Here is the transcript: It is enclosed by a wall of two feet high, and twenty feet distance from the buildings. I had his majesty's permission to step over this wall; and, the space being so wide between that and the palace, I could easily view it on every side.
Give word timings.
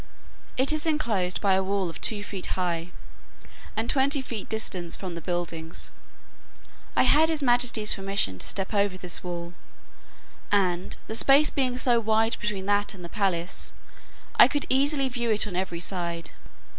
It 0.57 0.71
is 0.73 0.87
enclosed 0.87 1.41
by 1.41 1.53
a 1.53 1.61
wall 1.61 1.87
of 1.87 2.01
two 2.01 2.23
feet 2.23 2.47
high, 2.57 2.89
and 3.77 3.87
twenty 3.87 4.19
feet 4.19 4.49
distance 4.49 4.95
from 4.95 5.13
the 5.13 5.21
buildings. 5.21 5.91
I 6.95 7.03
had 7.03 7.29
his 7.29 7.43
majesty's 7.43 7.93
permission 7.93 8.39
to 8.39 8.47
step 8.47 8.73
over 8.73 8.97
this 8.97 9.23
wall; 9.23 9.53
and, 10.51 10.97
the 11.05 11.13
space 11.13 11.51
being 11.51 11.77
so 11.77 11.99
wide 11.99 12.35
between 12.41 12.65
that 12.65 12.95
and 12.95 13.05
the 13.05 13.09
palace, 13.09 13.73
I 14.37 14.47
could 14.47 14.65
easily 14.71 15.07
view 15.07 15.29
it 15.29 15.45
on 15.45 15.55
every 15.55 15.79
side. 15.79 16.31